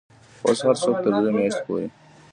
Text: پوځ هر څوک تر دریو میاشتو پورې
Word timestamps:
پوځ 0.41 0.57
هر 0.65 0.75
څوک 0.83 0.97
تر 1.03 1.11
دریو 1.15 1.35
میاشتو 1.37 1.63
پورې 1.65 1.87